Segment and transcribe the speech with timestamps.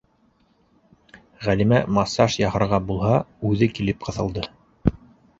[1.47, 3.19] Ғәлимә массаж яһарға булһа,
[3.51, 4.47] үҙе килеп ҡыҫылды: